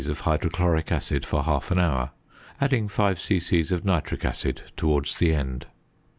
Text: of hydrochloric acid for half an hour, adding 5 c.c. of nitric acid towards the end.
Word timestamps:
of 0.07 0.21
hydrochloric 0.21 0.91
acid 0.91 1.23
for 1.23 1.43
half 1.43 1.69
an 1.69 1.77
hour, 1.77 2.09
adding 2.59 2.87
5 2.87 3.19
c.c. 3.19 3.61
of 3.69 3.85
nitric 3.85 4.25
acid 4.25 4.63
towards 4.75 5.19
the 5.19 5.31
end. 5.31 5.67